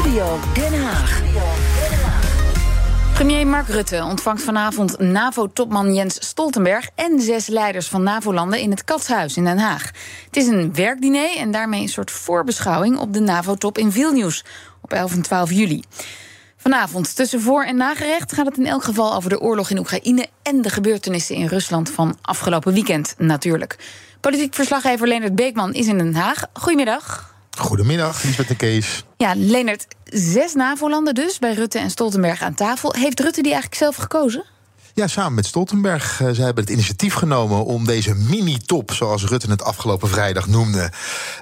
Studio 0.00 0.38
Den 0.54 0.82
Haag. 0.82 1.22
Premier 3.14 3.46
Mark 3.46 3.68
Rutte 3.68 4.04
ontvangt 4.04 4.42
vanavond 4.42 4.98
NAVO-topman 4.98 5.94
Jens 5.94 6.26
Stoltenberg 6.28 6.88
en 6.94 7.20
zes 7.20 7.46
leiders 7.46 7.88
van 7.88 8.02
NAVO-landen 8.02 8.60
in 8.60 8.70
het 8.70 8.84
Katshuis 8.84 9.36
in 9.36 9.44
Den 9.44 9.58
Haag. 9.58 9.90
Het 10.26 10.36
is 10.36 10.46
een 10.46 10.74
werkdiner 10.74 11.36
en 11.36 11.50
daarmee 11.50 11.82
een 11.82 11.88
soort 11.88 12.10
voorbeschouwing 12.10 12.98
op 12.98 13.12
de 13.12 13.20
NAVO-top 13.20 13.78
in 13.78 13.92
Vilnius 13.92 14.44
op 14.80 14.92
11 14.92 15.12
en 15.12 15.22
12 15.22 15.50
juli. 15.52 15.82
Vanavond 16.56 17.16
tussen 17.16 17.40
voor- 17.40 17.64
en 17.64 17.76
nagerecht 17.76 18.32
gaat 18.32 18.46
het 18.46 18.58
in 18.58 18.66
elk 18.66 18.84
geval 18.84 19.14
over 19.14 19.30
de 19.30 19.40
oorlog 19.40 19.70
in 19.70 19.78
Oekraïne 19.78 20.26
en 20.42 20.62
de 20.62 20.70
gebeurtenissen 20.70 21.36
in 21.36 21.46
Rusland 21.46 21.90
van 21.90 22.16
afgelopen 22.22 22.72
weekend 22.72 23.14
natuurlijk. 23.18 23.76
Politiek 24.20 24.54
verslaggever 24.54 25.08
Leonard 25.08 25.34
Beekman 25.34 25.72
is 25.74 25.86
in 25.86 25.98
Den 25.98 26.14
Haag. 26.14 26.46
Goedemiddag. 26.52 27.30
Goedemiddag, 27.58 28.22
Lisbeth 28.22 28.48
de 28.48 28.56
Kees. 28.56 29.04
Ja, 29.16 29.32
Leonard, 29.36 29.86
zes 30.04 30.54
NAVO-landen 30.54 31.14
dus 31.14 31.38
bij 31.38 31.54
Rutte 31.54 31.78
en 31.78 31.90
Stoltenberg 31.90 32.42
aan 32.42 32.54
tafel. 32.54 32.94
Heeft 32.94 33.20
Rutte 33.20 33.42
die 33.42 33.52
eigenlijk 33.52 33.82
zelf 33.82 33.96
gekozen? 33.96 34.44
Ja, 34.94 35.06
samen 35.06 35.34
met 35.34 35.46
Stoltenberg. 35.46 36.20
Uh, 36.20 36.30
zij 36.32 36.44
hebben 36.44 36.64
het 36.64 36.72
initiatief 36.72 37.14
genomen 37.14 37.64
om 37.64 37.84
deze 37.84 38.14
mini-top, 38.14 38.92
zoals 38.92 39.24
Rutte 39.24 39.50
het 39.50 39.62
afgelopen 39.62 40.08
vrijdag 40.08 40.46
noemde, 40.46 40.90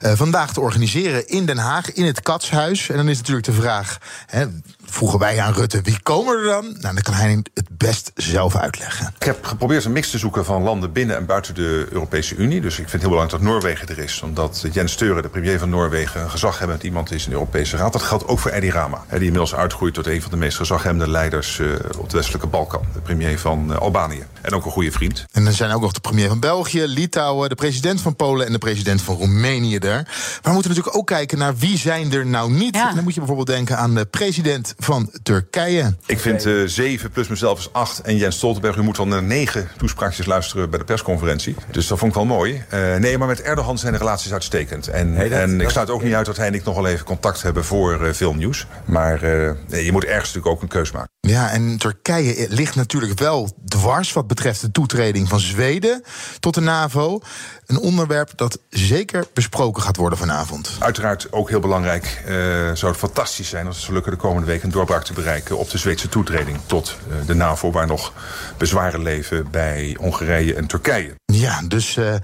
uh, 0.01 0.12
vandaag 0.12 0.52
te 0.52 0.60
organiseren 0.60 1.28
in 1.28 1.46
Den 1.46 1.59
Haag, 1.59 1.92
in 1.92 2.04
het 2.04 2.20
Katshuis. 2.20 2.88
En 2.88 2.96
dan 2.96 3.09
is 3.09 3.16
natuurlijk 3.16 3.46
de 3.46 3.52
vraag: 3.52 3.98
hè, 4.27 4.46
vroegen 4.91 5.19
wij 5.19 5.41
aan 5.41 5.53
Rutte, 5.53 5.80
wie 5.83 6.01
komen 6.03 6.39
er 6.39 6.45
dan? 6.45 6.65
Nou, 6.65 6.95
dan 6.95 7.03
kan 7.03 7.15
hij 7.15 7.43
het 7.55 7.69
best 7.71 8.11
zelf 8.15 8.57
uitleggen. 8.57 9.15
Ik 9.19 9.27
heb 9.27 9.45
geprobeerd 9.45 9.85
een 9.85 9.93
mix 9.93 10.11
te 10.11 10.19
zoeken 10.19 10.45
van 10.45 10.63
landen 10.63 10.93
binnen 10.93 11.16
en 11.16 11.27
buiten 11.27 11.55
de 11.55 11.87
Europese 11.91 12.35
Unie. 12.35 12.61
Dus 12.61 12.79
ik 12.79 12.89
vind 12.89 12.93
het 12.93 13.01
heel 13.01 13.11
belangrijk 13.11 13.43
dat 13.43 13.53
Noorwegen 13.53 13.89
er 13.89 13.99
is. 13.99 14.23
Omdat 14.23 14.65
Jens 14.73 14.93
Steuren, 14.93 15.23
de 15.23 15.29
premier 15.29 15.59
van 15.59 15.69
Noorwegen, 15.69 16.21
een 16.21 16.30
gezaghebbend 16.30 16.83
iemand 16.83 17.13
is 17.13 17.25
in 17.25 17.30
de 17.30 17.37
Europese 17.37 17.77
Raad. 17.77 17.93
Dat 17.93 18.03
geldt 18.03 18.27
ook 18.27 18.39
voor 18.39 18.51
Edi 18.51 18.71
Rama. 18.71 19.05
Die 19.09 19.19
inmiddels 19.19 19.55
uitgroeit 19.55 19.95
tot 19.95 20.07
een 20.07 20.23
van 20.23 20.30
de 20.30 20.37
meest 20.37 20.57
gezaghebbende 20.57 21.11
leiders 21.11 21.59
uh, 21.59 21.73
op 21.99 22.10
de 22.10 22.16
westelijke 22.16 22.47
Balkan. 22.47 22.82
De 22.93 23.01
premier 23.01 23.38
van 23.38 23.71
uh, 23.71 23.79
Albanië. 23.79 24.25
En 24.41 24.52
ook 24.54 24.65
een 24.65 24.71
goede 24.71 24.93
vriend. 24.93 25.27
En 25.32 25.45
dan 25.45 25.52
zijn 25.52 25.73
ook 25.73 25.80
nog 25.80 25.93
de 25.93 26.01
premier 26.01 26.29
van 26.29 26.41
België, 26.41 26.87
Litouwen, 26.87 27.49
de 27.49 27.54
president 27.54 28.01
van 28.01 28.16
Polen 28.16 28.47
en 28.47 28.52
de 28.52 28.59
president 28.59 29.02
van 29.02 29.16
Roemenië 29.16 29.79
daar. 29.79 30.02
Maar 30.02 30.41
we 30.43 30.51
moeten 30.51 30.71
natuurlijk 30.71 30.97
ook 30.97 31.07
kijken 31.07 31.38
naar 31.38 31.57
wie 31.57 31.79
zijn 31.79 32.13
er 32.13 32.27
nou 32.27 32.52
niet. 32.52 32.75
Ja. 32.75 32.88
En 32.88 32.95
dan 32.95 33.04
moet 33.04 33.15
je 33.15 33.19
bijvoorbeeld 33.19 33.57
denken 33.57 33.79
aan 33.79 33.95
de 33.95 34.04
president 34.04 34.75
van 34.84 35.10
Turkije. 35.23 35.95
Ik 36.06 36.20
vind 36.20 36.46
uh, 36.46 36.66
zeven 36.66 37.10
plus 37.10 37.28
mezelf 37.28 37.59
is 37.59 37.73
acht. 37.73 38.00
En 38.00 38.16
Jens 38.16 38.36
Stoltenberg, 38.36 38.76
u 38.76 38.82
moet 38.82 38.96
dan 38.96 39.09
naar 39.09 39.23
negen 39.23 39.68
toespraakjes 39.76 40.26
luisteren 40.26 40.70
bij 40.70 40.78
de 40.78 40.84
persconferentie. 40.84 41.54
Dus 41.70 41.86
dat 41.86 41.98
vond 41.98 42.10
ik 42.10 42.16
wel 42.16 42.26
mooi. 42.26 42.64
Uh, 42.74 42.96
nee, 42.96 43.18
maar 43.18 43.28
met 43.28 43.42
Erdogan 43.42 43.78
zijn 43.78 43.92
de 43.92 43.98
relaties 43.98 44.32
uitstekend. 44.32 44.88
En, 44.88 45.14
hey, 45.14 45.28
dat, 45.28 45.38
en 45.38 45.52
dat, 45.52 45.60
ik 45.60 45.68
sluit 45.68 45.90
ook 45.90 46.02
niet 46.02 46.14
uit 46.14 46.26
dat 46.26 46.36
hij 46.36 46.46
en 46.46 46.54
ik 46.54 46.64
nog 46.64 46.74
wel 46.74 46.86
even 46.86 47.04
contact 47.04 47.42
hebben 47.42 47.64
voor 47.64 48.06
uh, 48.06 48.12
veel 48.12 48.34
nieuws. 48.34 48.66
Maar 48.84 49.20
nee, 49.68 49.84
je 49.84 49.92
moet 49.92 50.04
ergens 50.04 50.34
natuurlijk 50.34 50.54
ook 50.54 50.62
een 50.62 50.68
keus 50.68 50.90
maken. 50.90 51.10
Ja, 51.30 51.50
en 51.50 51.78
Turkije 51.78 52.46
ligt 52.48 52.74
natuurlijk 52.74 53.18
wel 53.18 53.50
dwars 53.64 54.12
wat 54.12 54.26
betreft 54.26 54.60
de 54.60 54.70
toetreding 54.70 55.28
van 55.28 55.40
Zweden 55.40 56.02
tot 56.40 56.54
de 56.54 56.60
NAVO. 56.60 57.20
Een 57.66 57.78
onderwerp 57.78 58.32
dat 58.36 58.59
zeker 58.68 59.26
besproken 59.34 59.82
gaat 59.82 59.96
worden 59.96 60.18
vanavond. 60.18 60.76
Uiteraard 60.78 61.32
ook 61.32 61.48
heel 61.48 61.60
belangrijk. 61.60 62.23
Uh, 62.23 62.34
zou 62.74 62.92
het 62.92 62.96
fantastisch 62.96 63.48
zijn 63.48 63.66
als 63.66 63.74
het 63.74 63.84
zou 63.84 63.95
lukken 63.95 64.12
de 64.12 64.19
komende 64.19 64.47
week 64.47 64.62
een 64.62 64.70
doorbraak 64.70 65.04
te 65.04 65.12
bereiken 65.12 65.58
op 65.58 65.70
de 65.70 65.78
Zweedse 65.78 66.08
toetreding 66.08 66.58
tot 66.66 66.97
uh, 67.08 67.26
de 67.26 67.34
NAVO, 67.34 67.70
waar 67.70 67.86
nog 67.86 68.12
bezwaren 68.56 69.03
leven 69.03 69.50
bij 69.50 69.97
Hongarije 70.00 70.54
en 70.54 70.66
Turkije. 70.66 71.14
Ja, 71.25 71.62
dus 71.69 71.97
uh, 71.97 72.14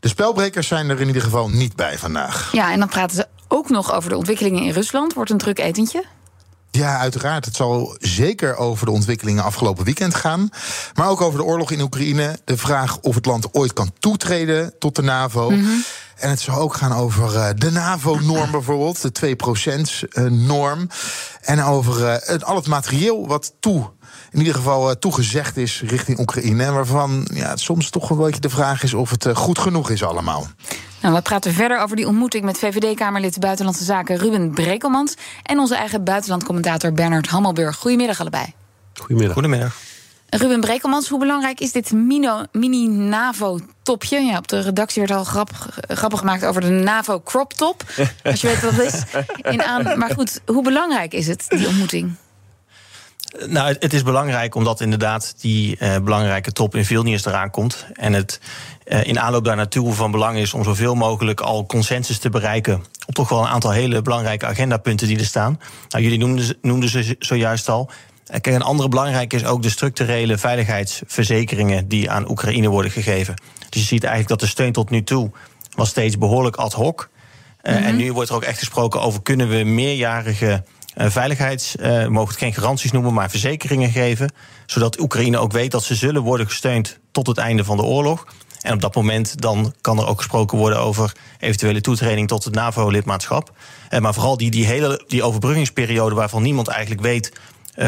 de 0.00 0.08
spelbrekers 0.08 0.66
zijn 0.66 0.90
er 0.90 1.00
in 1.00 1.06
ieder 1.06 1.22
geval 1.22 1.50
niet 1.50 1.76
bij 1.76 1.98
vandaag. 1.98 2.52
Ja, 2.52 2.72
en 2.72 2.78
dan 2.78 2.88
praten 2.88 3.16
ze 3.16 3.26
ook 3.48 3.68
nog 3.68 3.92
over 3.92 4.10
de 4.10 4.16
ontwikkelingen 4.16 4.62
in 4.62 4.72
Rusland. 4.72 5.14
Wordt 5.14 5.30
een 5.30 5.38
druk 5.38 5.58
etentje. 5.58 6.04
Ja, 6.78 6.98
uiteraard. 6.98 7.44
Het 7.44 7.56
zal 7.56 7.96
zeker 7.98 8.56
over 8.56 8.86
de 8.86 8.92
ontwikkelingen 8.92 9.44
afgelopen 9.44 9.84
weekend 9.84 10.14
gaan. 10.14 10.50
Maar 10.94 11.08
ook 11.08 11.20
over 11.20 11.38
de 11.38 11.44
oorlog 11.44 11.70
in 11.70 11.80
Oekraïne. 11.80 12.38
De 12.44 12.56
vraag 12.56 12.98
of 12.98 13.14
het 13.14 13.26
land 13.26 13.54
ooit 13.54 13.72
kan 13.72 13.92
toetreden 13.98 14.78
tot 14.78 14.96
de 14.96 15.02
NAVO. 15.02 15.50
Mm 15.50 15.64
-hmm. 15.64 15.84
En 16.16 16.30
het 16.30 16.40
zal 16.40 16.58
ook 16.58 16.74
gaan 16.74 16.92
over 16.92 17.34
uh, 17.34 17.48
de 17.56 17.70
NAVO-norm 17.70 18.50
bijvoorbeeld, 18.58 19.20
de 19.20 19.36
2%-norm. 19.36 20.88
en 21.40 21.62
over 21.62 22.20
uh, 22.30 22.42
al 22.42 22.56
het 22.56 22.66
materieel 22.66 23.26
wat 23.26 23.52
toe 23.60 23.90
in 24.30 24.38
ieder 24.38 24.54
geval 24.54 24.98
toegezegd 24.98 25.56
is 25.56 25.82
richting 25.86 26.18
Oekraïne. 26.18 26.72
Waarvan 26.72 27.28
ja, 27.34 27.56
soms 27.56 27.90
toch 27.90 28.10
een 28.10 28.16
beetje 28.16 28.40
de 28.40 28.48
vraag 28.48 28.82
is 28.82 28.94
of 28.94 29.10
het 29.10 29.26
goed 29.34 29.58
genoeg 29.58 29.90
is 29.90 30.02
allemaal. 30.02 30.46
Nou, 31.00 31.14
we 31.14 31.22
praten 31.22 31.52
verder 31.52 31.80
over 31.80 31.96
die 31.96 32.06
ontmoeting 32.06 32.44
met 32.44 32.58
VVD-Kamerlid 32.58 33.38
Buitenlandse 33.40 33.84
Zaken 33.84 34.16
Ruben 34.16 34.50
Brekelmans. 34.50 35.14
En 35.42 35.58
onze 35.58 35.74
eigen 35.74 36.04
buitenlandcommentator 36.04 36.92
Bernard 36.92 37.26
Hammelburg. 37.26 37.76
Goedemiddag 37.76 38.20
allebei. 38.20 38.52
Goedemiddag. 38.94 39.32
Goedemiddag. 39.32 39.76
Ruben 40.30 40.60
Brekelmans, 40.60 41.08
hoe 41.08 41.18
belangrijk 41.18 41.60
is 41.60 41.72
dit 41.72 41.92
mini-NAVO-topje? 42.52 44.20
Ja, 44.20 44.38
op 44.38 44.48
de 44.48 44.60
redactie 44.60 45.02
werd 45.02 45.18
al 45.18 45.24
grap, 45.24 45.50
grappig 45.88 46.18
gemaakt 46.18 46.44
over 46.44 46.60
de 46.60 46.68
NAVO-crop-top. 46.68 47.84
als 48.24 48.40
je 48.40 48.46
weet 48.46 48.60
wat 48.60 48.76
dat 48.76 48.84
is. 48.84 49.02
In 49.42 49.62
aan, 49.62 49.98
maar 49.98 50.10
goed, 50.10 50.40
hoe 50.46 50.62
belangrijk 50.62 51.12
is 51.12 51.26
het, 51.26 51.44
die 51.48 51.66
ontmoeting? 51.66 52.14
Nou, 53.46 53.76
het 53.78 53.92
is 53.92 54.02
belangrijk 54.02 54.54
omdat 54.54 54.80
inderdaad 54.80 55.34
die 55.40 55.76
uh, 55.80 55.96
belangrijke 55.96 56.52
top 56.52 56.74
in 56.74 56.84
Vilnius 56.84 57.24
eraan 57.24 57.50
komt. 57.50 57.86
En 57.92 58.12
het 58.12 58.40
uh, 58.86 59.04
in 59.04 59.20
aanloop 59.20 59.44
daar 59.44 59.56
naartoe 59.56 59.92
van 59.92 60.10
belang 60.10 60.38
is 60.38 60.54
om 60.54 60.64
zoveel 60.64 60.94
mogelijk 60.94 61.40
al 61.40 61.66
consensus 61.66 62.18
te 62.18 62.30
bereiken. 62.30 62.84
op 63.06 63.14
toch 63.14 63.28
wel 63.28 63.40
een 63.40 63.48
aantal 63.48 63.70
hele 63.70 64.02
belangrijke 64.02 64.46
agendapunten 64.46 65.06
die 65.06 65.18
er 65.18 65.24
staan. 65.24 65.60
Nou, 65.88 66.04
jullie 66.04 66.18
noemden, 66.18 66.56
noemden 66.62 66.88
ze 66.88 67.16
zojuist 67.18 67.68
al. 67.68 67.90
Kijk, 68.26 68.46
een 68.46 68.62
andere 68.62 68.88
belangrijke 68.88 69.36
is 69.36 69.44
ook 69.44 69.62
de 69.62 69.70
structurele 69.70 70.38
veiligheidsverzekeringen 70.38 71.88
die 71.88 72.10
aan 72.10 72.30
Oekraïne 72.30 72.68
worden 72.68 72.90
gegeven. 72.90 73.34
Dus 73.68 73.80
je 73.80 73.86
ziet 73.86 74.04
eigenlijk 74.04 74.28
dat 74.28 74.40
de 74.40 74.54
steun 74.54 74.72
tot 74.72 74.90
nu 74.90 75.02
toe 75.02 75.30
was 75.74 75.88
steeds 75.88 76.18
behoorlijk 76.18 76.56
ad 76.56 76.72
hoc. 76.72 77.08
Uh, 77.62 77.72
mm 77.72 77.78
-hmm. 77.78 77.86
En 77.86 77.96
nu 77.96 78.12
wordt 78.12 78.30
er 78.30 78.36
ook 78.36 78.42
echt 78.42 78.58
gesproken 78.58 79.00
over 79.00 79.22
kunnen 79.22 79.48
we 79.48 79.64
meerjarige 79.64 80.64
veiligheids, 81.06 81.76
uh, 81.76 82.06
mogen 82.06 82.28
het 82.28 82.38
geen 82.38 82.54
garanties 82.54 82.92
noemen, 82.92 83.14
maar 83.14 83.30
verzekeringen 83.30 83.90
geven. 83.90 84.32
Zodat 84.66 85.00
Oekraïne 85.00 85.38
ook 85.38 85.52
weet 85.52 85.70
dat 85.70 85.84
ze 85.84 85.94
zullen 85.94 86.22
worden 86.22 86.46
gesteund 86.46 86.98
tot 87.12 87.26
het 87.26 87.38
einde 87.38 87.64
van 87.64 87.76
de 87.76 87.82
oorlog. 87.82 88.26
En 88.60 88.72
op 88.72 88.80
dat 88.80 88.94
moment 88.94 89.40
dan 89.40 89.74
kan 89.80 89.98
er 89.98 90.06
ook 90.06 90.16
gesproken 90.16 90.58
worden 90.58 90.80
over 90.80 91.12
eventuele 91.38 91.80
toetreding 91.80 92.28
tot 92.28 92.44
het 92.44 92.54
NAVO-lidmaatschap. 92.54 93.52
Uh, 93.90 94.00
maar 94.00 94.14
vooral 94.14 94.36
die, 94.36 94.50
die 94.50 94.66
hele 94.66 95.04
die 95.06 95.22
overbruggingsperiode 95.22 96.14
waarvan 96.14 96.42
niemand 96.42 96.68
eigenlijk 96.68 97.02
weet 97.02 97.32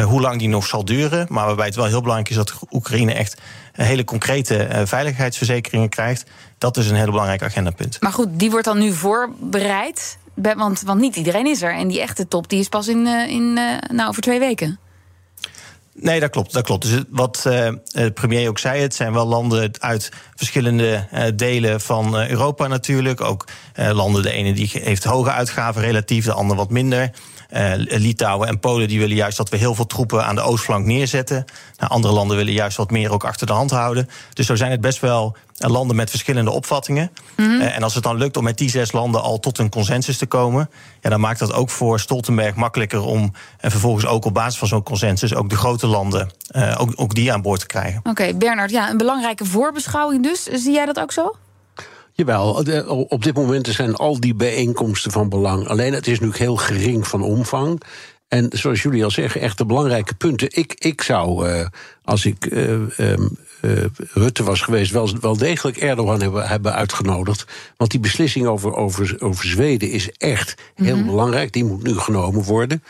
hoe 0.03 0.21
lang 0.21 0.39
die 0.39 0.47
nog 0.47 0.65
zal 0.65 0.85
duren. 0.85 1.25
Maar 1.29 1.45
waarbij 1.45 1.65
het 1.65 1.75
wel 1.75 1.85
heel 1.85 2.01
belangrijk 2.01 2.29
is 2.29 2.35
dat 2.35 2.53
Oekraïne 2.71 3.13
echt 3.13 3.41
hele 3.71 4.03
concrete 4.03 4.81
veiligheidsverzekeringen 4.85 5.89
krijgt. 5.89 6.23
Dat 6.57 6.77
is 6.77 6.89
een 6.89 6.95
heel 6.95 7.05
belangrijk 7.05 7.43
agendapunt. 7.43 8.01
Maar 8.01 8.11
goed, 8.11 8.27
die 8.31 8.51
wordt 8.51 8.65
dan 8.65 8.77
nu 8.77 8.93
voorbereid. 8.93 10.17
Want, 10.35 10.81
want 10.81 10.99
niet 10.99 11.15
iedereen 11.15 11.45
is 11.47 11.61
er. 11.61 11.73
En 11.73 11.87
die 11.87 12.01
echte 12.01 12.27
top 12.27 12.49
die 12.49 12.59
is 12.59 12.69
pas 12.69 12.87
in, 12.87 13.05
uh, 13.05 13.27
in 13.27 13.53
nou, 13.91 14.09
over 14.09 14.21
twee 14.21 14.39
weken. 14.39 14.79
Nee, 15.93 16.19
dat 16.19 16.29
klopt. 16.29 16.53
Dat 16.53 16.63
klopt. 16.63 16.89
Dus 16.89 17.03
wat 17.09 17.43
uh, 17.47 17.69
de 17.83 18.11
premier 18.11 18.49
ook 18.49 18.59
zei, 18.59 18.81
het 18.81 18.95
zijn 18.95 19.13
wel 19.13 19.25
landen 19.25 19.71
uit 19.79 20.11
verschillende 20.35 21.07
delen 21.35 21.81
van 21.81 22.15
Europa 22.15 22.67
natuurlijk. 22.67 23.21
Ook 23.21 23.47
landen, 23.75 24.23
de 24.23 24.31
ene 24.31 24.53
die 24.53 24.69
heeft 24.73 25.03
hoge 25.03 25.31
uitgaven 25.31 25.81
relatief, 25.81 26.25
de 26.25 26.33
andere 26.33 26.59
wat 26.59 26.69
minder. 26.69 27.11
Uh, 27.53 27.71
Litouwen 27.75 28.47
en 28.47 28.59
Polen 28.59 28.87
die 28.87 28.99
willen 28.99 29.15
juist 29.15 29.37
dat 29.37 29.49
we 29.49 29.57
heel 29.57 29.75
veel 29.75 29.85
troepen 29.85 30.25
aan 30.25 30.35
de 30.35 30.41
oostflank 30.41 30.85
neerzetten. 30.85 31.45
Nou, 31.77 31.91
andere 31.91 32.13
landen 32.13 32.37
willen 32.37 32.53
juist 32.53 32.77
wat 32.77 32.91
meer 32.91 33.11
ook 33.11 33.23
achter 33.23 33.47
de 33.47 33.53
hand 33.53 33.71
houden. 33.71 34.09
Dus 34.33 34.45
zo 34.45 34.55
zijn 34.55 34.71
het 34.71 34.81
best 34.81 34.99
wel 34.99 35.35
landen 35.57 35.95
met 35.95 36.09
verschillende 36.09 36.51
opvattingen. 36.51 37.11
Mm 37.37 37.45
-hmm. 37.45 37.61
uh, 37.61 37.75
en 37.75 37.83
als 37.83 37.93
het 37.93 38.03
dan 38.03 38.17
lukt 38.17 38.37
om 38.37 38.43
met 38.43 38.57
die 38.57 38.69
zes 38.69 38.91
landen 38.91 39.21
al 39.21 39.39
tot 39.39 39.57
een 39.57 39.69
consensus 39.69 40.17
te 40.17 40.25
komen, 40.25 40.69
ja, 41.01 41.09
dan 41.09 41.19
maakt 41.19 41.39
dat 41.39 41.53
ook 41.53 41.69
voor 41.69 41.99
Stoltenberg 41.99 42.55
makkelijker 42.55 43.01
om 43.01 43.33
en 43.57 43.71
vervolgens 43.71 44.05
ook 44.05 44.25
op 44.25 44.33
basis 44.33 44.59
van 44.59 44.67
zo'n 44.67 44.83
consensus 44.83 45.35
ook 45.35 45.49
de 45.49 45.55
grote 45.55 45.87
landen 45.87 46.31
uh, 46.51 46.75
ook, 46.77 46.91
ook 46.95 47.15
die 47.15 47.33
aan 47.33 47.41
boord 47.41 47.59
te 47.59 47.65
krijgen. 47.65 47.99
Oké, 47.99 48.09
okay, 48.09 48.37
Bernard, 48.37 48.71
ja, 48.71 48.89
een 48.89 48.97
belangrijke 48.97 49.45
voorbeschouwing 49.45 50.23
dus. 50.23 50.43
Zie 50.43 50.73
jij 50.73 50.85
dat 50.85 50.99
ook 50.99 51.11
zo? 51.11 51.35
Jawel, 52.25 52.63
op 53.07 53.23
dit 53.23 53.35
moment 53.35 53.67
zijn 53.67 53.95
al 53.95 54.19
die 54.19 54.33
bijeenkomsten 54.33 55.11
van 55.11 55.29
belang. 55.29 55.67
Alleen 55.67 55.93
het 55.93 56.07
is 56.07 56.19
nu 56.19 56.29
heel 56.33 56.55
gering 56.55 57.07
van 57.07 57.21
omvang. 57.21 57.81
En 58.27 58.47
zoals 58.49 58.81
jullie 58.81 59.03
al 59.03 59.11
zeggen, 59.11 59.41
echt 59.41 59.57
de 59.57 59.65
belangrijke 59.65 60.13
punten. 60.13 60.47
Ik, 60.51 60.73
ik 60.77 61.01
zou, 61.01 61.49
uh, 61.49 61.65
als 62.03 62.25
ik 62.25 62.45
uh, 62.45 62.69
um, 62.71 63.37
uh, 63.61 63.71
Rutte 64.13 64.43
was 64.43 64.61
geweest, 64.61 64.91
wel, 64.91 65.09
wel 65.21 65.37
degelijk 65.37 65.77
Erdogan 65.77 66.21
hebben, 66.21 66.47
hebben 66.47 66.73
uitgenodigd. 66.73 67.45
Want 67.77 67.91
die 67.91 67.99
beslissing 67.99 68.47
over, 68.47 68.75
over, 68.75 69.15
over 69.19 69.45
Zweden 69.45 69.89
is 69.89 70.11
echt 70.11 70.55
heel 70.75 70.95
mm 70.95 71.01
-hmm. 71.01 71.09
belangrijk. 71.09 71.53
Die 71.53 71.65
moet 71.65 71.83
nu 71.83 71.93
genomen 71.93 72.43
worden. 72.43 72.83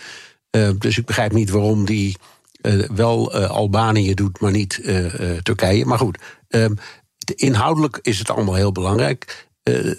dus 0.78 0.98
ik 0.98 1.06
begrijp 1.06 1.32
niet 1.32 1.50
waarom 1.50 1.86
die 1.86 2.18
wel 2.96 3.34
Albanië 3.34 4.14
doet, 4.14 4.40
maar 4.40 4.52
niet 4.52 4.82
Turkije. 5.44 5.86
Maar 5.86 5.98
goed. 5.98 6.18
Um, 6.50 6.78
inhoudelijk 7.36 8.00
is 8.02 8.20
het 8.20 8.30
allemaal 8.30 8.56
heel 8.56 8.72
belangrijk. 8.72 9.48
Uh, 9.64 9.96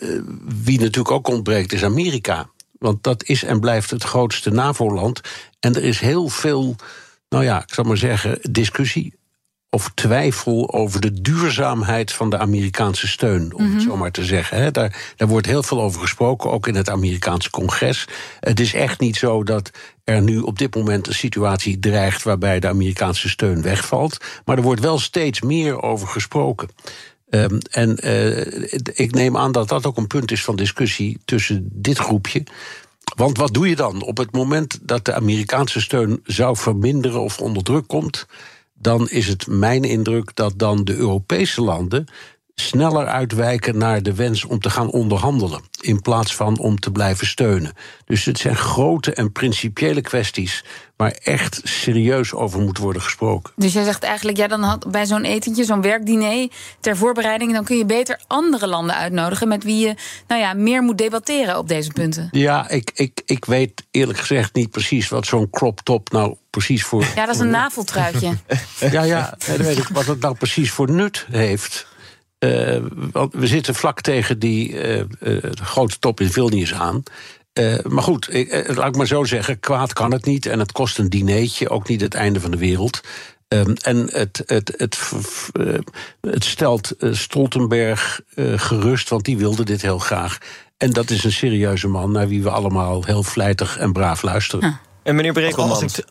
wie 0.65 0.81
natuurlijk 0.81 1.11
ook 1.11 1.29
ontbreekt 1.29 1.73
is 1.73 1.85
Amerika. 1.85 2.51
Want 2.79 3.03
dat 3.03 3.25
is 3.25 3.45
en 3.45 3.61
blijft 3.61 3.91
het 3.91 4.03
grootste 4.05 4.51
NAVO-land. 4.51 5.21
En 5.61 5.75
er 5.75 5.85
is 5.85 6.01
heel 6.01 6.29
veel, 6.29 6.77
nou 7.29 7.45
ja, 7.45 7.63
ik 7.63 7.75
zal 7.75 7.85
maar 7.85 7.97
zeggen, 7.97 8.39
discussie 8.51 9.15
of 9.75 9.91
twijfel 9.95 10.73
over 10.73 11.01
de 11.01 11.21
duurzaamheid 11.21 12.13
van 12.13 12.31
de 12.31 12.39
Amerikaanse 12.39 13.09
steun, 13.09 13.55
om 13.55 13.73
het 13.73 13.83
zo 13.83 13.97
maar 13.97 14.11
te 14.11 14.25
zeggen. 14.25 14.73
Daar, 14.73 15.13
daar 15.17 15.29
wordt 15.29 15.47
heel 15.47 15.63
veel 15.63 15.83
over 15.83 16.01
gesproken, 16.01 16.51
ook 16.51 16.67
in 16.67 16.75
het 16.75 16.91
Amerikaanse 16.91 17.51
congres. 17.51 18.09
Het 18.41 18.61
is 18.61 18.75
echt 18.75 19.01
niet 19.01 19.17
zo 19.17 19.43
dat 19.43 19.71
er 20.05 20.23
nu 20.23 20.39
op 20.39 20.59
dit 20.59 20.75
moment 20.75 21.07
een 21.07 21.15
situatie 21.15 21.79
dreigt 21.79 22.23
waarbij 22.23 22.61
de 22.61 22.69
Amerikaanse 22.69 23.29
steun 23.29 23.63
wegvalt. 23.63 24.17
Maar 24.45 24.57
er 24.57 24.63
wordt 24.63 24.81
wel 24.81 24.99
steeds 24.99 25.41
meer 25.41 25.83
over 25.83 26.09
gesproken. 26.09 26.69
Um, 27.35 27.59
en 27.71 27.99
uh, 28.07 28.39
ik 28.95 29.15
neem 29.15 29.37
aan 29.37 29.53
dat 29.53 29.69
dat 29.69 29.87
ook 29.87 29.97
een 29.97 30.07
punt 30.07 30.31
is 30.31 30.45
van 30.45 30.57
discussie 30.57 31.19
tussen 31.25 31.69
dit 31.73 31.99
groepje. 31.99 32.43
Want 33.17 33.37
wat 33.37 33.55
doe 33.55 33.69
je 33.69 33.77
dan 33.77 34.03
op 34.03 34.17
het 34.17 34.33
moment 34.33 34.79
dat 34.83 35.05
de 35.05 35.15
Amerikaanse 35.15 35.81
steun 35.81 36.21
zou 36.25 36.57
verminderen 36.57 37.21
of 37.21 37.39
onder 37.39 37.63
druk 37.63 37.87
komt? 37.87 38.27
dan 38.83 39.09
is 39.09 39.29
het 39.29 39.47
mijn 39.47 39.85
indruk 39.85 40.35
dat 40.35 40.53
dan 40.57 40.85
de 40.85 40.95
Europese 40.95 41.63
landen 41.63 42.07
sneller 42.55 43.07
uitwijken 43.07 43.79
naar 43.79 44.03
de 44.03 44.15
wens 44.15 44.45
om 44.45 44.61
te 44.61 44.71
gaan 44.71 44.91
onderhandelen. 44.91 45.61
In 45.81 46.01
plaats 46.01 46.35
van 46.35 46.59
om 46.59 46.79
te 46.79 46.91
blijven 46.91 47.27
steunen. 47.27 47.73
Dus 48.05 48.25
het 48.25 48.39
zijn 48.39 48.57
grote 48.57 49.15
en 49.15 49.33
principiële 49.33 50.01
kwesties 50.01 50.65
waar 50.97 51.19
echt 51.23 51.61
serieus 51.65 52.33
over 52.35 52.61
moet 52.61 52.79
worden 52.79 53.03
gesproken. 53.03 53.53
Dus 53.57 53.73
jij 53.73 53.85
zegt 53.85 54.03
eigenlijk, 54.03 54.39
ja, 54.39 54.47
dan 54.47 54.63
had 54.63 54.91
bij 54.91 55.07
zo'n 55.07 55.25
etentje, 55.25 55.65
zo'n 55.65 55.83
werkdiner 55.83 56.49
ter 56.81 56.97
voorbereiding, 56.97 57.53
dan 57.53 57.65
kun 57.65 57.77
je 57.77 57.85
beter 57.85 58.21
andere 58.27 58.67
landen 58.67 58.97
uitnodigen 58.97 59.49
met 59.49 59.65
wie 59.65 59.87
je 59.87 59.95
nou 60.27 60.41
ja, 60.41 60.55
meer 60.55 60.83
moet 60.83 60.99
debatteren 60.99 61.59
op 61.59 61.69
deze 61.69 61.91
punten. 61.91 62.29
Ja, 62.31 62.69
ik, 62.69 62.91
ik, 62.95 63.23
ik 63.27 63.45
weet 63.45 63.83
eerlijk 63.91 64.19
gezegd 64.19 64.55
niet 64.55 64.71
precies 64.71 65.09
wat 65.09 65.27
zo'n 65.27 65.51
crop 65.51 65.81
top 65.81 66.13
nou 66.13 66.37
precies 66.51 66.85
voor. 66.85 67.05
Ja, 67.15 67.27
dat 67.27 67.35
is 67.35 67.41
een 67.41 67.51
naveltruitje. 67.51 68.37
ja, 68.91 69.03
ja, 69.03 69.35
dan 69.47 69.57
weet 69.57 69.79
ik 69.79 69.89
wat 69.89 70.07
het 70.07 70.21
nou 70.21 70.35
precies 70.35 70.71
voor 70.71 70.91
nut 70.91 71.27
heeft. 71.31 71.87
Uh, 72.45 72.77
want 73.13 73.35
we 73.35 73.47
zitten 73.47 73.75
vlak 73.75 74.01
tegen 74.01 74.39
die 74.39 74.73
uh, 74.73 75.05
uh, 75.21 75.39
grote 75.55 75.99
top 75.99 76.21
in 76.21 76.31
Vilnius 76.31 76.75
aan. 76.75 77.03
maar 77.89 78.03
goed, 78.03 78.35
ik, 78.35 78.75
laat 78.75 78.89
ik 78.89 78.97
maar 78.97 79.07
zo 79.07 79.25
zeggen: 79.25 79.61
kwaad 79.61 79.93
kan 79.93 80.13
het 80.13 80.25
niet. 80.25 80.47
En 80.47 80.59
het 80.59 80.73
kost 80.73 80.99
een 80.99 81.09
dineetje, 81.09 81.69
ook 81.69 81.89
niet 81.89 82.01
het 82.01 82.15
einde 82.15 82.41
van 82.41 82.51
de 82.51 82.57
wereld. 82.57 83.01
Um, 83.49 83.75
en 83.83 84.09
het, 84.13 84.43
het, 84.47 84.75
het, 84.77 84.99
het 86.21 86.45
stelt 86.45 86.95
Stoltenberg 86.99 88.21
gerust, 88.57 89.09
want 89.09 89.25
die 89.25 89.39
wilde 89.39 89.65
dit 89.65 89.83
heel 89.83 89.99
graag. 89.99 90.39
En 90.77 90.91
dat 90.91 91.11
is 91.11 91.25
een 91.25 91.33
serieuze 91.33 91.89
man 91.89 92.13
naar 92.13 92.29
wie 92.29 92.43
we 92.43 92.51
allemaal 92.51 93.05
heel 93.05 93.23
vlijtig 93.23 93.79
en 93.79 93.93
braaf 93.93 94.23
luisteren. 94.23 94.81
En 95.03 95.15
meneer 95.15 95.33
Brekelmans. 95.33 96.03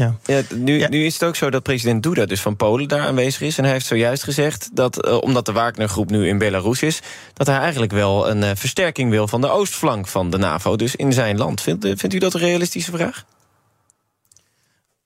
Ja. 0.00 0.14
ja, 0.24 0.42
nu, 0.54 0.86
nu 0.86 1.04
is 1.04 1.12
het 1.12 1.24
ook 1.24 1.36
zo 1.36 1.50
dat 1.50 1.62
president 1.62 2.02
Duda 2.02 2.26
dus 2.26 2.40
van 2.40 2.56
Polen 2.56 2.88
daar 2.88 3.00
aanwezig 3.00 3.40
is. 3.40 3.58
En 3.58 3.64
hij 3.64 3.72
heeft 3.72 3.86
zojuist 3.86 4.22
gezegd 4.22 4.70
dat, 4.72 5.06
uh, 5.06 5.20
omdat 5.20 5.46
de 5.46 5.52
Wagner-groep 5.52 6.10
nu 6.10 6.28
in 6.28 6.38
Belarus 6.38 6.82
is... 6.82 7.00
dat 7.34 7.46
hij 7.46 7.58
eigenlijk 7.58 7.92
wel 7.92 8.30
een 8.30 8.42
uh, 8.42 8.50
versterking 8.54 9.10
wil 9.10 9.28
van 9.28 9.40
de 9.40 9.48
oostflank 9.48 10.06
van 10.06 10.30
de 10.30 10.38
NAVO. 10.38 10.76
Dus 10.76 10.96
in 10.96 11.12
zijn 11.12 11.38
land. 11.38 11.60
Vindt, 11.60 11.84
uh, 11.84 11.92
vindt 11.96 12.14
u 12.14 12.18
dat 12.18 12.34
een 12.34 12.40
realistische 12.40 12.90
vraag? 12.90 13.24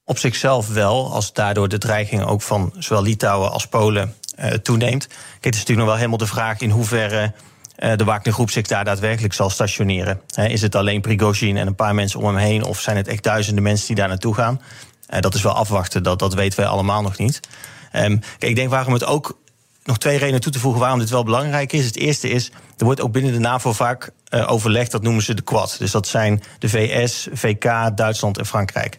Op 0.05 0.19
zichzelf 0.19 0.69
wel, 0.69 1.13
als 1.13 1.33
daardoor 1.33 1.69
de 1.69 1.79
dreiging 1.79 2.25
ook 2.25 2.43
van 2.43 2.73
zowel 2.79 3.03
Litouwen 3.03 3.51
als 3.51 3.67
Polen 3.67 4.15
toeneemt. 4.63 5.07
Kijk, 5.07 5.45
het 5.45 5.55
is 5.55 5.61
natuurlijk 5.61 5.79
nog 5.79 5.87
wel 5.87 5.97
helemaal 5.97 6.19
de 6.19 6.27
vraag 6.27 6.61
in 6.61 6.71
hoeverre... 6.71 7.33
de 7.77 8.05
Wagner-groep 8.05 8.51
zich 8.51 8.67
daar 8.67 8.85
daadwerkelijk 8.85 9.35
zal 9.35 9.51
stationeren. 9.51 10.21
is 10.35 10.63
het 10.63 10.75
alleen 10.75 11.01
Prigozhin 11.01 11.57
en 11.57 11.67
een 11.67 11.75
paar 11.75 11.95
mensen 11.95 12.21
om 12.21 12.27
hem 12.27 12.37
heen... 12.37 12.65
of 12.65 12.81
zijn 12.81 12.97
het 12.97 13.09
echt 13.09 13.23
duizenden 13.23 13.63
mensen 13.63 13.87
die 13.87 13.97
daar 13.97 14.09
naartoe 14.09 14.35
gaan? 14.35 14.61
dat 15.21 15.35
is 15.35 15.43
wel 15.43 15.53
afwachten, 15.53 16.03
dat, 16.03 16.19
dat 16.19 16.35
weten 16.35 16.59
wij 16.59 16.69
allemaal 16.69 17.03
nog 17.03 17.19
niet. 17.19 17.41
Kijk, 17.93 18.25
ik 18.39 18.57
denk 18.57 18.71
waarom 18.71 18.93
het 18.93 19.05
ook 19.05 19.39
nog 19.85 19.99
twee 19.99 20.19
redenen 20.19 20.41
toe 20.41 20.53
te 20.53 20.59
voegen 20.59 20.81
waarom 20.81 20.99
dit 20.99 21.11
wel 21.11 21.25
belangrijk 21.25 21.73
is. 21.73 21.85
Het 21.85 21.97
eerste 21.97 22.29
is, 22.29 22.51
er 22.77 22.85
wordt 22.85 23.01
ook 23.01 23.13
binnen 23.13 23.33
de 23.33 23.39
NAVO 23.39 23.73
vaak 23.73 24.11
uh, 24.31 24.51
overlegd, 24.51 24.91
dat 24.91 25.03
noemen 25.03 25.23
ze 25.23 25.35
de 25.35 25.43
Quad. 25.43 25.77
Dus 25.79 25.91
dat 25.91 26.09
zijn 26.09 26.43
de 26.59 26.69
VS, 26.69 27.29
VK, 27.33 27.97
Duitsland 27.97 28.39
en 28.39 28.47
Frankrijk. 28.47 28.99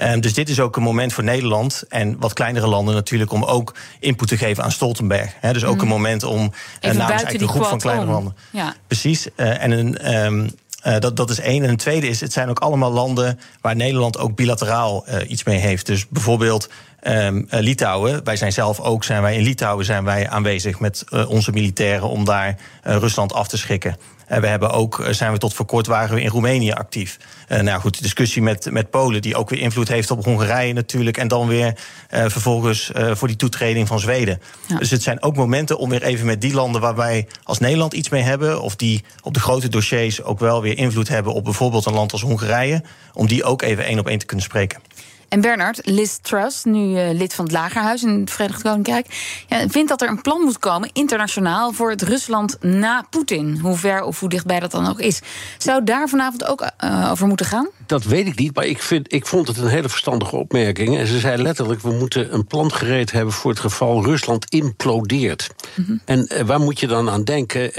Um, 0.00 0.20
dus 0.20 0.34
dit 0.34 0.48
is 0.48 0.60
ook 0.60 0.76
een 0.76 0.82
moment 0.82 1.12
voor 1.12 1.24
Nederland 1.24 1.84
en 1.88 2.16
wat 2.18 2.32
kleinere 2.32 2.66
landen 2.66 2.94
natuurlijk 2.94 3.32
om 3.32 3.44
ook 3.44 3.74
input 4.00 4.28
te 4.28 4.36
geven 4.36 4.64
aan 4.64 4.72
Stoltenberg. 4.72 5.34
He, 5.40 5.52
dus 5.52 5.64
ook 5.64 5.74
mm. 5.74 5.80
een 5.80 5.88
moment 5.88 6.22
om 6.22 6.40
uh, 6.40 6.50
namens 6.80 6.98
eigenlijk 6.98 7.38
de 7.38 7.48
groep 7.48 7.64
van 7.64 7.78
kleinere 7.78 8.06
om. 8.06 8.12
landen. 8.12 8.36
Ja. 8.50 8.74
Precies. 8.86 9.28
Uh, 9.36 9.62
en 9.62 9.70
een. 9.70 10.14
Um, 10.14 10.50
uh, 10.86 10.98
dat, 10.98 11.16
dat 11.16 11.30
is 11.30 11.40
één. 11.40 11.62
En 11.62 11.68
een 11.68 11.76
tweede 11.76 12.08
is, 12.08 12.20
het 12.20 12.32
zijn 12.32 12.48
ook 12.48 12.58
allemaal 12.58 12.92
landen 12.92 13.40
waar 13.60 13.76
Nederland 13.76 14.18
ook 14.18 14.34
bilateraal 14.34 15.04
uh, 15.08 15.30
iets 15.30 15.44
mee 15.44 15.58
heeft. 15.58 15.86
Dus 15.86 16.08
bijvoorbeeld 16.08 16.68
um, 17.06 17.46
Litouwen. 17.50 18.24
Wij 18.24 18.36
zijn 18.36 18.52
zelf 18.52 18.80
ook, 18.80 19.04
zijn 19.04 19.22
wij 19.22 19.34
in 19.36 19.42
Litouwen 19.42 19.84
zijn 19.84 20.04
wij 20.04 20.28
aanwezig 20.28 20.80
met 20.80 21.04
onze 21.28 21.52
militairen 21.52 22.08
om 22.08 22.24
daar 22.24 22.56
Rusland 22.82 23.32
af 23.32 23.48
te 23.48 23.56
schrikken. 23.56 23.96
En 24.26 24.40
we 24.40 24.46
hebben 24.46 24.70
ook, 24.70 25.00
eh, 25.00 25.12
zijn 25.12 25.32
we 25.32 25.38
tot 25.38 25.54
voor 25.54 25.66
kort 25.66 25.86
waren 25.86 26.14
we 26.14 26.22
in 26.22 26.28
Roemenië 26.28 26.72
actief. 26.72 27.18
Uh, 27.48 27.60
nou 27.60 27.80
goed, 27.80 27.96
de 27.96 28.02
discussie 28.02 28.42
met, 28.42 28.70
met 28.70 28.90
Polen, 28.90 29.22
die 29.22 29.36
ook 29.36 29.50
weer 29.50 29.60
invloed 29.60 29.88
heeft 29.88 30.10
op 30.10 30.24
Hongarije 30.24 30.72
natuurlijk. 30.72 31.16
En 31.16 31.28
dan 31.28 31.46
weer 31.46 31.66
uh, 31.66 32.24
vervolgens 32.28 32.90
uh, 32.96 33.14
voor 33.14 33.28
die 33.28 33.36
toetreding 33.36 33.88
van 33.88 34.00
Zweden. 34.00 34.40
Ja. 34.66 34.78
Dus 34.78 34.90
het 34.90 35.02
zijn 35.02 35.22
ook 35.22 35.36
momenten 35.36 35.78
om 35.78 35.88
weer 35.88 36.02
even 36.02 36.26
met 36.26 36.40
die 36.40 36.54
landen 36.54 36.80
waar 36.80 36.94
wij 36.94 37.26
als 37.42 37.58
Nederland 37.58 37.94
iets 37.94 38.08
mee 38.08 38.22
hebben. 38.22 38.62
Of 38.62 38.76
die 38.76 39.04
op 39.22 39.34
de 39.34 39.40
grote 39.40 39.68
dossiers 39.68 40.22
ook 40.22 40.38
wel 40.38 40.62
weer 40.62 40.78
invloed 40.78 41.08
hebben 41.08 41.32
op 41.32 41.44
bijvoorbeeld 41.44 41.86
een 41.86 41.94
land 41.94 42.12
als 42.12 42.22
Hongarije. 42.22 42.82
Om 43.12 43.26
die 43.26 43.44
ook 43.44 43.62
even 43.62 43.84
één 43.84 43.98
op 43.98 44.08
één 44.08 44.18
te 44.18 44.26
kunnen 44.26 44.44
spreken. 44.44 44.80
En 45.28 45.40
Bernard, 45.40 45.80
Liz 45.82 46.16
Truss, 46.22 46.64
nu 46.64 46.80
uh, 46.80 47.10
lid 47.12 47.34
van 47.34 47.44
het 47.44 47.54
Lagerhuis 47.54 48.02
in 48.02 48.20
het 48.20 48.30
Verenigd 48.30 48.62
Koninkrijk, 48.62 49.06
ja, 49.48 49.68
vindt 49.68 49.88
dat 49.88 50.02
er 50.02 50.08
een 50.08 50.22
plan 50.22 50.40
moet 50.40 50.58
komen, 50.58 50.90
internationaal, 50.92 51.72
voor 51.72 51.90
het 51.90 52.02
Rusland 52.02 52.56
na 52.60 53.06
Poetin. 53.10 53.58
Hoe 53.58 53.76
ver 53.76 54.02
of 54.02 54.20
hoe 54.20 54.28
dichtbij 54.28 54.60
dat 54.60 54.70
dan 54.70 54.88
ook 54.88 55.00
is. 55.00 55.20
Zou 55.58 55.84
daar 55.84 56.08
vanavond 56.08 56.44
ook 56.44 56.70
uh, 56.84 57.08
over 57.10 57.26
moeten 57.26 57.46
gaan? 57.46 57.68
Dat 57.86 58.04
weet 58.04 58.26
ik 58.26 58.38
niet, 58.38 58.54
maar 58.54 58.66
ik, 58.66 58.82
vind, 58.82 59.12
ik 59.12 59.26
vond 59.26 59.48
het 59.48 59.56
een 59.56 59.68
hele 59.68 59.88
verstandige 59.88 60.36
opmerking. 60.36 60.98
En 60.98 61.06
ze 61.06 61.18
zei 61.18 61.42
letterlijk: 61.42 61.80
we 61.80 61.92
moeten 61.92 62.34
een 62.34 62.46
plan 62.46 62.72
gereed 62.72 63.12
hebben 63.12 63.34
voor 63.34 63.50
het 63.50 63.60
geval 63.60 64.04
Rusland 64.04 64.50
implodeert. 64.50 65.50
Mm 65.74 65.84
-hmm. 65.84 66.00
En 66.04 66.28
uh, 66.32 66.40
waar 66.40 66.60
moet 66.60 66.80
je 66.80 66.86
dan 66.86 67.10
aan 67.10 67.24
denken? 67.24 67.72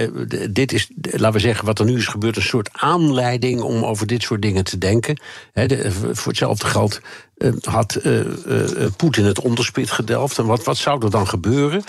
dit 0.54 0.74
is, 0.74 0.90
laten 1.02 1.32
we 1.32 1.40
zeggen, 1.40 1.66
wat 1.66 1.80
er 1.80 1.86
nu 1.86 1.98
is 1.98 2.08
gebeurd, 2.08 2.36
een 2.36 2.42
soort 2.42 2.70
aanleiding 2.72 3.62
om 3.62 3.86
over 3.86 4.08
dit 4.08 4.24
soort 4.24 4.42
dingen 4.42 4.64
te 4.64 4.78
denken. 4.78 5.20
He, 5.54 5.66
de, 5.66 5.92
voor 5.92 6.28
hetzelfde 6.28 6.66
geld 6.66 7.02
had 7.62 7.98
uh, 8.04 8.20
uh, 8.20 8.26
Poetin 8.98 9.26
het 9.26 9.40
onderspit 9.40 9.92
gedelft. 9.92 10.38
En 10.38 10.46
wat, 10.46 10.64
wat 10.64 10.78
zou 10.78 11.04
er 11.04 11.12
dan 11.12 11.28
gebeuren? 11.28 11.84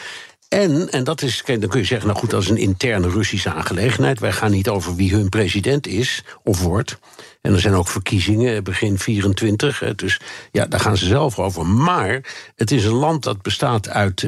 En, 0.48 0.90
en 0.90 1.04
dat 1.04 1.22
is, 1.22 1.42
dan 1.44 1.68
kun 1.68 1.80
je 1.80 1.86
zeggen, 1.86 2.08
nou 2.08 2.20
goed, 2.20 2.30
dat 2.30 2.42
is 2.42 2.48
een 2.48 2.56
interne 2.56 3.08
Russische 3.08 3.52
aangelegenheid. 3.52 4.20
Wij 4.20 4.32
gaan 4.32 4.50
niet 4.50 4.68
over 4.68 4.94
wie 4.94 5.14
hun 5.14 5.28
president 5.28 5.86
is 5.86 6.24
of 6.42 6.62
wordt. 6.62 6.98
En 7.40 7.52
er 7.52 7.60
zijn 7.60 7.74
ook 7.74 7.88
verkiezingen 7.88 8.64
begin 8.64 8.98
24. 8.98 9.94
Dus 9.94 10.20
ja, 10.52 10.66
daar 10.66 10.80
gaan 10.80 10.96
ze 10.96 11.06
zelf 11.06 11.38
over. 11.38 11.66
Maar 11.66 12.20
het 12.54 12.70
is 12.70 12.84
een 12.84 12.92
land 12.92 13.22
dat 13.22 13.42
bestaat 13.42 13.88
uit 13.88 14.26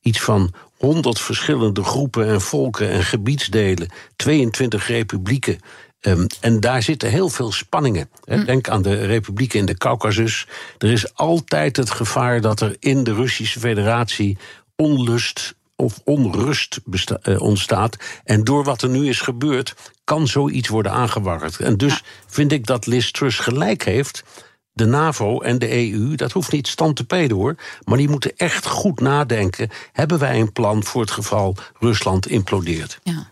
iets 0.00 0.20
van 0.20 0.54
100 0.82 1.20
verschillende 1.20 1.84
groepen 1.84 2.28
en 2.28 2.40
volken 2.40 2.90
en 2.90 3.04
gebiedsdelen. 3.04 3.88
22 4.16 4.86
republieken. 4.86 5.58
Um, 6.06 6.26
en 6.40 6.60
daar 6.60 6.82
zitten 6.82 7.10
heel 7.10 7.28
veel 7.28 7.52
spanningen. 7.52 8.10
Hm. 8.24 8.44
Denk 8.44 8.68
aan 8.68 8.82
de 8.82 9.06
republieken 9.06 9.58
in 9.58 9.66
de 9.66 9.76
Caucasus. 9.76 10.46
Er 10.78 10.90
is 10.90 11.14
altijd 11.14 11.76
het 11.76 11.90
gevaar 11.90 12.40
dat 12.40 12.60
er 12.60 12.76
in 12.78 13.04
de 13.04 13.14
Russische 13.14 13.60
Federatie 13.60 14.38
onlust 14.76 15.54
of 15.76 16.00
onrust 16.04 16.80
uh, 17.24 17.40
ontstaat. 17.40 17.96
En 18.24 18.44
door 18.44 18.64
wat 18.64 18.82
er 18.82 18.88
nu 18.88 19.08
is 19.08 19.20
gebeurd, 19.20 19.74
kan 20.04 20.26
zoiets 20.26 20.68
worden 20.68 20.92
aangewakkerd. 20.92 21.60
En 21.60 21.76
dus 21.76 21.92
ja. 21.92 22.00
vind 22.26 22.52
ik 22.52 22.66
dat 22.66 22.86
Liz 22.86 23.10
Truss 23.10 23.38
gelijk 23.38 23.84
heeft 23.84 24.24
de 24.72 24.86
NAVO 24.86 25.40
en 25.40 25.58
de 25.58 25.92
EU, 25.92 26.14
dat 26.14 26.32
hoeft 26.32 26.52
niet 26.52 26.68
stand 26.68 26.96
te 26.96 27.04
peden 27.04 27.36
hoor. 27.36 27.56
Maar 27.84 27.98
die 27.98 28.08
moeten 28.08 28.36
echt 28.36 28.66
goed 28.66 29.00
nadenken. 29.00 29.70
Hebben 29.92 30.18
wij 30.18 30.40
een 30.40 30.52
plan 30.52 30.84
voor 30.84 31.00
het 31.00 31.10
geval 31.10 31.56
Rusland 31.78 32.26
implodeert? 32.26 32.98
Ja. 33.02 33.26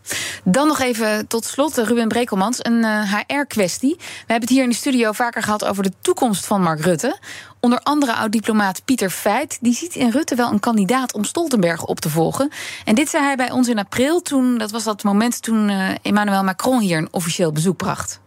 Dan 0.45 0.67
nog 0.67 0.81
even 0.81 1.27
tot 1.27 1.45
slot, 1.45 1.79
eh, 1.79 1.87
Ruben 1.87 2.09
Brekelmans, 2.09 2.59
een 2.63 2.85
HR-kwestie. 2.85 3.95
We 3.99 4.05
hebben 4.17 4.41
het 4.41 4.49
hier 4.49 4.63
in 4.63 4.69
de 4.69 4.75
studio 4.75 5.13
vaker 5.13 5.43
gehad 5.43 5.65
over 5.65 5.83
de 5.83 5.93
toekomst 6.01 6.47
van 6.47 6.63
Mark 6.63 6.81
Rutte. 6.81 7.19
Onder 7.61 7.81
andere 7.81 8.15
oud-diplomaat 8.15 8.85
Pieter 8.85 9.11
Feit. 9.11 9.59
Die 9.61 9.75
ziet 9.75 9.95
in 9.95 10.11
Rutte 10.11 10.35
wel 10.35 10.53
een 10.53 10.61
kandidaat 10.61 11.13
om 11.13 11.25
Stoltenberg 11.25 11.85
op 11.85 12.01
te 12.01 12.11
volgen. 12.11 12.51
En 12.85 12.95
dit 12.95 13.09
zei 13.09 13.25
hij 13.25 13.37
bij 13.37 13.51
ons 13.51 13.69
in 13.69 13.79
april. 13.79 14.23
Toen, 14.23 14.59
dat 14.59 14.71
was 14.71 14.85
dat 14.85 15.03
moment 15.03 15.43
toen 15.43 15.69
uh, 15.69 15.89
Emmanuel 16.03 16.45
Macron 16.45 16.81
hier 16.81 16.99
een 16.99 17.09
officieel 17.11 17.53
bezoek 17.53 17.77
bracht. 17.77 18.21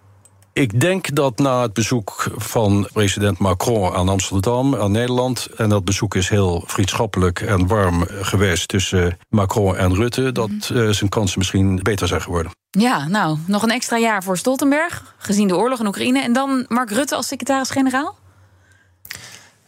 Ik 0.53 0.79
denk 0.79 1.15
dat 1.15 1.38
na 1.38 1.62
het 1.62 1.74
bezoek 1.74 2.27
van 2.36 2.89
president 2.93 3.38
Macron 3.38 3.93
aan 3.93 4.10
Amsterdam, 4.10 4.75
aan 4.75 4.91
Nederland, 4.91 5.48
en 5.57 5.69
dat 5.69 5.86
bezoek 5.86 6.15
is 6.15 6.29
heel 6.29 6.63
vriendschappelijk 6.65 7.41
en 7.41 7.67
warm 7.67 8.05
geweest 8.07 8.67
tussen 8.67 9.17
Macron 9.29 9.77
en 9.77 9.95
Rutte, 9.95 10.31
dat 10.31 10.50
uh, 10.72 10.89
zijn 10.89 11.10
kansen 11.10 11.39
misschien 11.39 11.79
beter 11.83 12.07
zijn 12.07 12.22
geworden. 12.22 12.51
Ja, 12.69 13.07
nou, 13.07 13.38
nog 13.45 13.63
een 13.63 13.72
extra 13.72 13.98
jaar 13.98 14.24
voor 14.24 14.38
Stoltenberg, 14.38 15.15
gezien 15.17 15.48
de 15.48 15.55
oorlog 15.55 15.79
in 15.79 15.88
Oekraïne. 15.88 16.22
En 16.22 16.33
dan 16.33 16.65
Mark 16.67 16.91
Rutte 16.91 17.15
als 17.15 17.27
secretaris-generaal? 17.27 18.15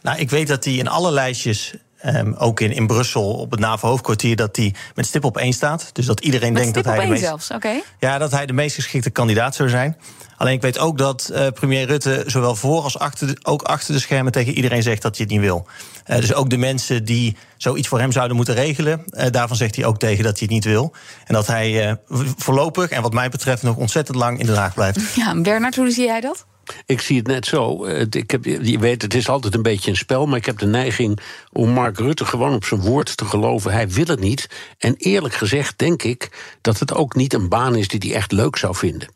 Nou, 0.02 0.18
ik 0.18 0.30
weet 0.30 0.48
dat 0.48 0.64
hij 0.64 0.74
in 0.74 0.88
alle 0.88 1.10
lijstjes 1.10 1.74
Um, 2.06 2.34
ook 2.34 2.60
in, 2.60 2.72
in 2.72 2.86
Brussel 2.86 3.34
op 3.34 3.50
het 3.50 3.60
NAVO-hoofdkwartier 3.60 4.36
dat 4.36 4.56
hij 4.56 4.74
met 4.94 5.06
stip 5.06 5.24
op 5.24 5.36
één 5.36 5.52
staat. 5.52 5.90
Dus 5.92 6.06
dat 6.06 6.20
iedereen 6.20 6.52
met 6.52 6.62
denkt 6.62 6.76
dat 6.76 6.84
hij 6.84 7.00
de 7.00 7.06
meest, 7.06 7.22
zelfs, 7.22 7.50
okay. 7.50 7.82
ja, 7.98 8.18
dat 8.18 8.30
hij 8.30 8.46
de 8.46 8.52
meest 8.52 8.74
geschikte 8.74 9.10
kandidaat 9.10 9.54
zou 9.54 9.68
zijn. 9.68 9.96
Alleen 10.36 10.54
ik 10.54 10.62
weet 10.62 10.78
ook 10.78 10.98
dat 10.98 11.30
uh, 11.32 11.46
premier 11.48 11.86
Rutte 11.86 12.22
zowel 12.26 12.54
voor 12.54 12.82
als 12.82 12.98
achter 12.98 13.26
de, 13.26 13.36
ook 13.42 13.62
achter 13.62 13.94
de 13.94 14.00
schermen 14.00 14.32
tegen 14.32 14.52
iedereen 14.52 14.82
zegt 14.82 15.02
dat 15.02 15.16
hij 15.16 15.24
het 15.24 15.34
niet 15.34 15.44
wil. 15.44 15.66
Uh, 16.06 16.16
dus 16.16 16.34
ook 16.34 16.50
de 16.50 16.56
mensen 16.56 17.04
die 17.04 17.36
zoiets 17.56 17.88
voor 17.88 17.98
hem 17.98 18.12
zouden 18.12 18.36
moeten 18.36 18.54
regelen, 18.54 19.04
uh, 19.10 19.26
daarvan 19.30 19.56
zegt 19.56 19.76
hij 19.76 19.84
ook 19.84 19.98
tegen 19.98 20.24
dat 20.24 20.38
hij 20.38 20.42
het 20.42 20.50
niet 20.50 20.64
wil. 20.64 20.92
En 21.24 21.34
dat 21.34 21.46
hij 21.46 21.98
voorlopig 22.36 22.90
en 22.90 23.02
wat 23.02 23.12
mij 23.12 23.28
betreft 23.28 23.62
nog 23.62 23.76
ontzettend 23.76 24.16
lang 24.16 24.38
in 24.38 24.46
Den 24.46 24.56
Haag 24.56 24.74
blijft. 24.74 25.00
Ja, 25.14 25.40
Bernard, 25.40 25.76
hoe 25.76 25.90
zie 25.90 26.04
jij 26.04 26.20
dat? 26.20 26.46
Ik 26.86 27.00
zie 27.00 27.16
het 27.16 27.26
net 27.26 27.46
zo. 27.46 27.86
Ik 28.10 28.30
heb, 28.30 28.44
je 28.44 28.78
weet, 28.78 29.02
het 29.02 29.14
is 29.14 29.28
altijd 29.28 29.54
een 29.54 29.62
beetje 29.62 29.90
een 29.90 29.96
spel, 29.96 30.26
maar 30.26 30.38
ik 30.38 30.46
heb 30.46 30.58
de 30.58 30.66
neiging 30.66 31.20
om 31.52 31.70
Mark 31.70 31.98
Rutte 31.98 32.24
gewoon 32.24 32.54
op 32.54 32.64
zijn 32.64 32.80
woord 32.80 33.16
te 33.16 33.24
geloven. 33.24 33.72
Hij 33.72 33.88
wil 33.88 34.06
het 34.06 34.20
niet. 34.20 34.48
En 34.78 34.94
eerlijk 34.96 35.34
gezegd 35.34 35.78
denk 35.78 36.02
ik 36.02 36.30
dat 36.60 36.78
het 36.78 36.94
ook 36.94 37.14
niet 37.14 37.32
een 37.32 37.48
baan 37.48 37.76
is 37.76 37.88
die 37.88 38.00
hij 38.10 38.18
echt 38.18 38.32
leuk 38.32 38.56
zou 38.56 38.74
vinden. 38.74 39.08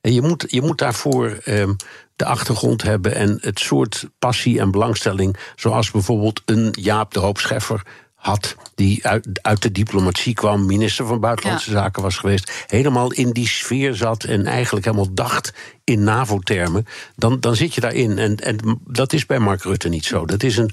En 0.00 0.12
je 0.12 0.22
moet, 0.22 0.44
je 0.48 0.62
moet 0.62 0.78
daarvoor 0.78 1.38
um, 1.46 1.76
de 2.16 2.24
achtergrond 2.24 2.82
hebben 2.82 3.14
en 3.14 3.38
het 3.40 3.58
soort 3.58 4.08
passie 4.18 4.60
en 4.60 4.70
belangstelling, 4.70 5.36
zoals 5.56 5.90
bijvoorbeeld 5.90 6.42
een 6.44 6.74
Jaap 6.80 7.12
de 7.12 7.20
Hoop 7.20 7.38
Scheffer 7.38 7.82
had, 8.14 8.56
die 8.74 9.06
uit, 9.06 9.28
uit 9.42 9.62
de 9.62 9.72
diplomatie 9.72 10.34
kwam, 10.34 10.66
minister 10.66 11.06
van 11.06 11.20
Buitenlandse 11.20 11.70
Zaken 11.70 12.02
was 12.02 12.16
geweest, 12.16 12.64
helemaal 12.66 13.12
in 13.12 13.30
die 13.30 13.48
sfeer 13.48 13.94
zat 13.94 14.24
en 14.24 14.46
eigenlijk 14.46 14.84
helemaal 14.84 15.14
dacht 15.14 15.52
in 15.84 16.04
NAVO-termen, 16.04 16.86
dan, 17.16 17.40
dan 17.40 17.56
zit 17.56 17.74
je 17.74 17.80
daarin. 17.80 18.18
En, 18.18 18.36
en 18.36 18.80
dat 18.86 19.12
is 19.12 19.26
bij 19.26 19.38
Mark 19.38 19.62
Rutte 19.62 19.88
niet 19.88 20.04
zo. 20.04 20.26
Dat 20.26 20.42
is 20.42 20.56
een, 20.56 20.70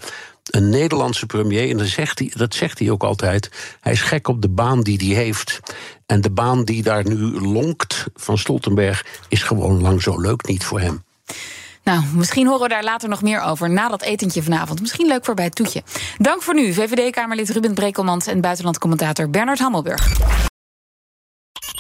een 0.49 0.69
Nederlandse 0.69 1.25
premier, 1.25 1.69
en 1.69 1.77
dat 1.77 1.87
zegt, 1.87 2.19
hij, 2.19 2.31
dat 2.35 2.53
zegt 2.53 2.79
hij 2.79 2.89
ook 2.89 3.03
altijd. 3.03 3.49
Hij 3.81 3.91
is 3.91 4.01
gek 4.01 4.27
op 4.27 4.41
de 4.41 4.49
baan 4.49 4.81
die 4.81 4.97
hij 4.97 5.23
heeft. 5.23 5.59
En 6.05 6.21
de 6.21 6.31
baan 6.31 6.63
die 6.63 6.83
daar 6.83 7.07
nu 7.07 7.41
lonkt 7.41 8.05
van 8.15 8.37
Stoltenberg 8.37 9.05
is 9.29 9.43
gewoon 9.43 9.81
lang 9.81 10.01
zo 10.01 10.19
leuk 10.21 10.47
niet 10.47 10.63
voor 10.63 10.79
hem. 10.79 11.03
Nou, 11.83 12.03
misschien 12.13 12.47
horen 12.47 12.61
we 12.61 12.69
daar 12.69 12.83
later 12.83 13.09
nog 13.09 13.21
meer 13.21 13.41
over 13.41 13.69
na 13.69 13.87
dat 13.87 14.01
etentje 14.01 14.43
vanavond. 14.43 14.81
Misschien 14.81 15.07
leuk 15.07 15.25
voor 15.25 15.33
bij 15.33 15.45
het 15.45 15.55
toetje. 15.55 15.83
Dank 16.17 16.41
voor 16.41 16.53
nu, 16.53 16.73
VVD-Kamerlid 16.73 17.49
Ruben 17.49 17.73
Brekelmans 17.73 18.27
en 18.27 18.41
buitenlandcommentator 18.41 19.29
Bernard 19.29 19.59
Hammelburg. 19.59 20.44